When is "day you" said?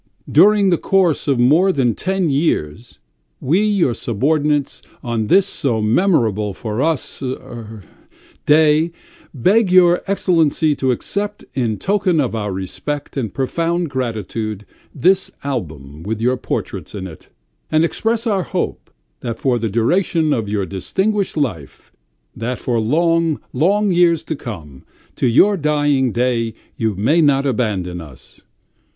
26.11-26.95